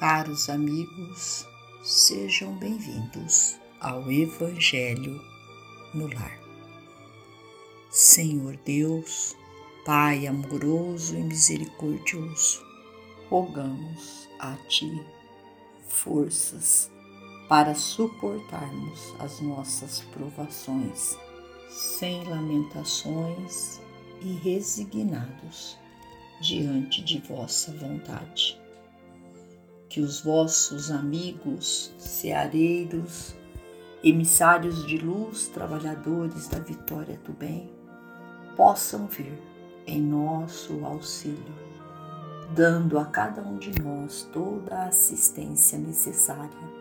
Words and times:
Caros 0.00 0.48
amigos, 0.48 1.46
sejam 1.82 2.56
bem-vindos 2.56 3.60
ao 3.78 4.10
Evangelho 4.10 5.20
no 5.92 6.06
Lar. 6.06 6.40
Senhor 7.90 8.56
Deus, 8.64 9.36
Pai 9.84 10.26
amoroso 10.26 11.18
e 11.18 11.22
misericordioso, 11.22 12.64
rogamos 13.28 14.26
a 14.38 14.56
Ti 14.70 15.04
forças 15.86 16.90
para 17.46 17.74
suportarmos 17.74 19.14
as 19.18 19.38
nossas 19.42 20.00
provações 20.14 21.14
sem 21.68 22.24
lamentações 22.24 23.78
e 24.22 24.32
resignados 24.32 25.76
diante 26.40 27.04
de 27.04 27.18
vossa 27.18 27.70
vontade 27.72 28.59
que 29.90 30.00
os 30.00 30.20
vossos 30.20 30.88
amigos, 30.88 31.92
ceareiros, 31.98 33.34
emissários 34.04 34.86
de 34.86 34.96
luz, 34.96 35.48
trabalhadores 35.48 36.46
da 36.46 36.60
vitória 36.60 37.18
do 37.24 37.32
bem, 37.32 37.68
possam 38.56 39.08
vir 39.08 39.36
em 39.88 40.00
nosso 40.00 40.84
auxílio, 40.84 41.54
dando 42.54 43.00
a 43.00 43.04
cada 43.04 43.42
um 43.42 43.58
de 43.58 43.82
nós 43.82 44.28
toda 44.32 44.76
a 44.76 44.86
assistência 44.86 45.76
necessária 45.76 46.80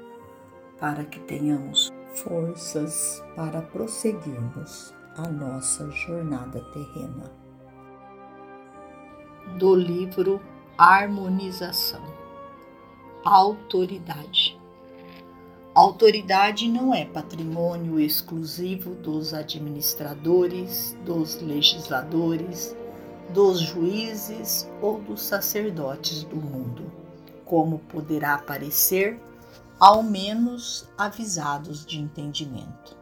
para 0.79 1.03
que 1.03 1.19
tenhamos 1.21 1.91
forças 2.13 3.23
para 3.35 3.63
prosseguirmos 3.63 4.93
a 5.17 5.27
nossa 5.27 5.89
jornada 5.89 6.61
terrena. 6.71 7.31
Do 9.57 9.73
livro 9.73 10.39
Harmonização 10.77 12.18
autoridade. 13.23 14.57
Autoridade 15.73 16.67
não 16.67 16.93
é 16.93 17.05
patrimônio 17.05 17.99
exclusivo 17.99 18.95
dos 18.95 19.33
administradores, 19.33 20.97
dos 21.05 21.41
legisladores, 21.41 22.75
dos 23.33 23.59
juízes 23.59 24.67
ou 24.81 24.99
dos 24.99 25.21
sacerdotes 25.21 26.23
do 26.23 26.35
mundo, 26.35 26.91
como 27.45 27.79
poderá 27.79 28.37
parecer, 28.37 29.19
ao 29.79 30.01
menos 30.01 30.87
avisados 30.97 31.85
de 31.85 31.99
entendimento. 31.99 32.97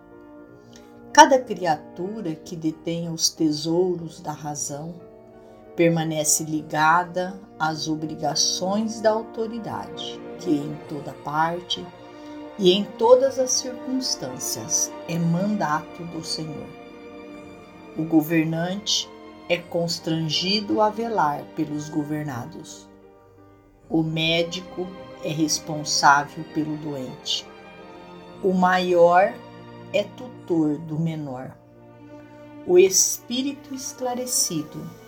Cada 1.13 1.39
criatura 1.39 2.35
que 2.35 2.55
detenha 2.55 3.11
os 3.11 3.29
tesouros 3.29 4.19
da 4.19 4.33
razão 4.33 4.93
permanece 5.77 6.43
ligada 6.43 7.39
às 7.59 7.87
obrigações 7.87 8.99
da 8.99 9.11
autoridade, 9.11 10.19
que 10.39 10.49
em 10.49 10.75
toda 10.89 11.13
parte 11.13 11.85
e 12.57 12.71
em 12.71 12.83
todas 12.83 13.37
as 13.37 13.51
circunstâncias 13.51 14.91
é 15.07 15.19
mandato 15.19 16.03
do 16.05 16.23
Senhor. 16.23 16.67
O 17.95 18.03
governante 18.03 19.07
é 19.47 19.57
constrangido 19.57 20.81
a 20.81 20.89
velar 20.89 21.43
pelos 21.55 21.89
governados. 21.89 22.89
O 23.87 24.01
médico 24.01 24.87
é 25.23 25.29
responsável 25.29 26.43
pelo 26.55 26.75
doente. 26.77 27.47
O 28.43 28.51
maior 28.51 29.31
é 29.93 30.03
tutor 30.03 30.79
do 30.79 30.99
menor. 30.99 31.55
O 32.65 32.79
espírito 32.79 33.75
esclarecido 33.75 35.06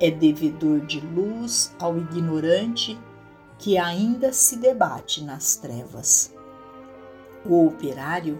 é 0.00 0.10
devedor 0.10 0.80
de 0.80 1.00
luz 1.00 1.74
ao 1.78 1.96
ignorante 1.98 2.98
que 3.58 3.76
ainda 3.76 4.32
se 4.32 4.56
debate 4.56 5.22
nas 5.24 5.56
trevas. 5.56 6.32
O 7.44 7.66
operário 7.66 8.38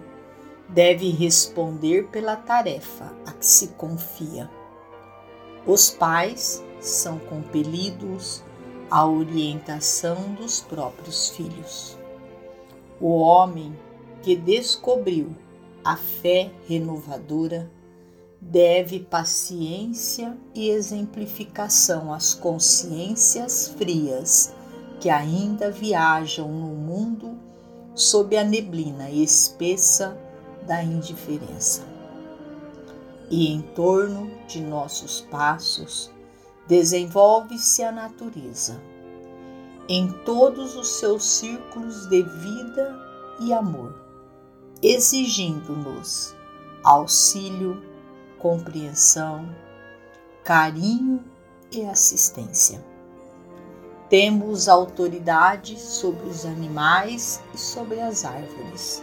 deve 0.69 1.11
responder 1.11 2.09
pela 2.09 2.37
tarefa 2.37 3.13
a 3.27 3.33
que 3.33 3.47
se 3.47 3.69
confia. 3.69 4.51
Os 5.67 5.91
pais 5.91 6.65
são 6.81 7.19
compelidos 7.19 8.43
à 8.91 9.07
orientação 9.07 10.35
dos 10.35 10.61
próprios 10.61 11.31
filhos. 11.31 11.99
O 13.01 13.19
homem 13.19 13.77
que 14.23 14.37
descobriu 14.37 15.35
a 15.85 15.97
fé 15.97 16.51
renovadora 16.67 17.71
deve 18.41 19.00
paciência 19.00 20.37
e 20.54 20.69
exemplificação 20.71 22.12
às 22.12 22.34
consciências 22.34 23.69
frias 23.76 24.54
que 25.00 25.10
ainda 25.10 25.71
viajam 25.71 26.49
no 26.49 26.75
mundo 26.75 27.37
sob 27.94 28.37
a 28.37 28.44
neblina 28.44 29.10
espessa 29.10 30.16
da 30.66 30.82
indiferença. 30.82 31.82
E 33.31 33.53
em 33.53 33.60
torno 33.60 34.31
de 34.47 34.60
nossos 34.60 35.20
passos 35.22 36.10
desenvolve-se 36.66 37.82
a 37.82 37.91
natureza, 37.91 38.81
em 39.88 40.10
todos 40.25 40.76
os 40.76 40.99
seus 40.99 41.25
círculos 41.25 42.06
de 42.09 42.22
vida 42.22 42.97
e 43.41 43.53
amor, 43.53 43.94
exigindo-nos 44.82 46.34
auxílio, 46.84 47.82
compreensão, 48.38 49.54
carinho 50.44 51.25
e 51.71 51.84
assistência. 51.84 52.84
Temos 54.09 54.69
autoridade 54.69 55.78
sobre 55.78 56.26
os 56.28 56.47
animais 56.47 57.43
e 57.53 57.59
sobre 57.59 58.00
as 58.00 58.25
árvores, 58.25 59.03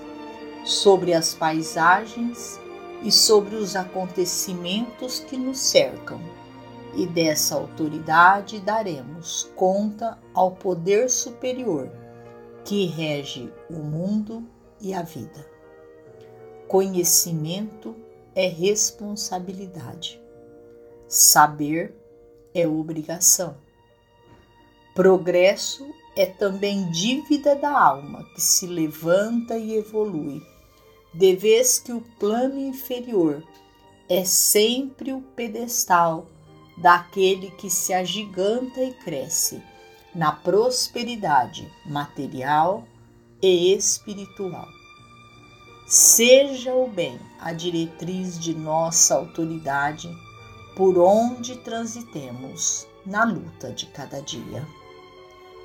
sobre 0.63 1.13
as 1.13 1.35
paisagens 1.35 2.59
e 3.03 3.11
sobre 3.11 3.55
os 3.55 3.75
acontecimentos 3.75 5.19
que 5.19 5.37
nos 5.37 5.59
cercam, 5.59 6.19
e 6.95 7.05
dessa 7.05 7.55
autoridade 7.55 8.59
daremos 8.59 9.51
conta 9.55 10.17
ao 10.33 10.51
poder 10.51 11.09
superior 11.09 11.91
que 12.63 12.87
rege 12.87 13.53
o 13.69 13.75
mundo 13.75 14.43
e 14.81 14.93
a 14.93 15.03
vida. 15.03 15.45
Conhecimento 16.67 17.95
é 18.35 18.47
responsabilidade. 18.47 20.21
Saber 21.07 21.95
é 22.53 22.67
obrigação. 22.67 23.55
Progresso 24.93 25.85
é 26.15 26.25
também 26.25 26.89
dívida 26.91 27.55
da 27.55 27.71
alma 27.71 28.23
que 28.33 28.41
se 28.41 28.67
levanta 28.67 29.57
e 29.57 29.75
evolui, 29.75 30.41
de 31.13 31.35
vez 31.35 31.79
que 31.79 31.91
o 31.91 32.01
plano 32.19 32.59
inferior 32.59 33.43
é 34.09 34.23
sempre 34.23 35.13
o 35.13 35.21
pedestal 35.21 36.27
daquele 36.77 37.51
que 37.51 37.69
se 37.69 37.93
agiganta 37.93 38.81
e 38.81 38.93
cresce 38.93 39.61
na 40.13 40.31
prosperidade 40.31 41.71
material 41.85 42.85
e 43.41 43.73
espiritual. 43.73 44.67
Seja 45.87 46.73
o 46.73 46.89
bem 46.89 47.19
a 47.39 47.53
diretriz 47.53 48.39
de 48.39 48.55
nossa 48.55 49.13
autoridade 49.13 50.09
por 50.75 50.97
onde 50.97 51.57
transitemos 51.57 52.87
na 53.05 53.23
luta 53.23 53.71
de 53.71 53.85
cada 53.85 54.19
dia. 54.19 54.67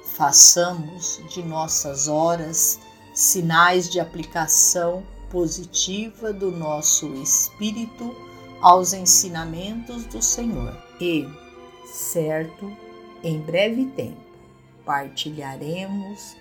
Façamos 0.04 1.22
de 1.30 1.42
nossas 1.42 2.06
horas 2.06 2.78
sinais 3.14 3.88
de 3.88 3.98
aplicação 3.98 5.02
positiva 5.30 6.34
do 6.34 6.50
nosso 6.50 7.14
espírito 7.14 8.14
aos 8.60 8.92
ensinamentos 8.92 10.04
do 10.04 10.20
Senhor 10.20 10.76
e, 11.00 11.26
certo, 11.86 12.70
em 13.22 13.40
breve 13.40 13.86
tempo, 13.86 14.20
partilharemos 14.84 16.36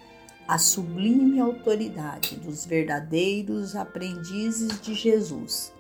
a 0.50 0.58
sublime 0.58 1.40
autoridade 1.40 2.36
dos 2.38 2.66
verdadeiros 2.66 3.76
aprendizes 3.76 4.82
de 4.82 4.96
Jesus, 4.96 5.72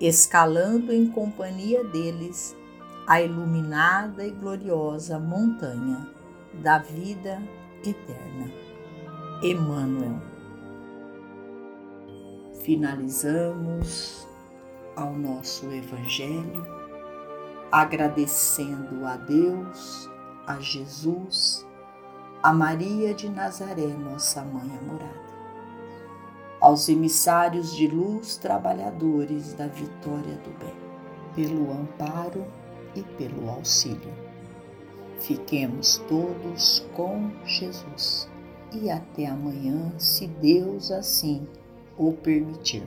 escalando 0.00 0.94
em 0.94 1.10
companhia 1.10 1.84
deles 1.84 2.56
a 3.06 3.20
iluminada 3.20 4.24
e 4.26 4.30
gloriosa 4.30 5.18
montanha 5.18 6.10
da 6.54 6.78
vida 6.78 7.42
eterna. 7.84 8.50
Emmanuel. 9.42 10.22
Finalizamos 12.62 14.26
ao 14.96 15.12
nosso 15.12 15.70
Evangelho 15.70 16.66
agradecendo 17.70 19.04
a 19.04 19.18
Deus, 19.18 20.08
a 20.46 20.58
Jesus, 20.60 21.67
a 22.40 22.52
Maria 22.52 23.12
de 23.12 23.28
Nazaré, 23.28 23.88
nossa 23.88 24.44
mãe 24.44 24.70
amorada, 24.78 25.28
aos 26.60 26.88
emissários 26.88 27.74
de 27.74 27.88
luz 27.88 28.36
trabalhadores 28.36 29.54
da 29.54 29.66
vitória 29.66 30.36
do 30.36 30.56
bem, 30.58 30.74
pelo 31.34 31.72
amparo 31.72 32.44
e 32.94 33.02
pelo 33.02 33.50
auxílio. 33.50 34.12
Fiquemos 35.18 36.00
todos 36.08 36.86
com 36.94 37.32
Jesus. 37.44 38.28
e 38.70 38.90
até 38.90 39.26
amanhã, 39.26 39.92
se 39.98 40.26
Deus 40.26 40.90
assim 40.90 41.48
o 41.96 42.12
permitir. 42.12 42.86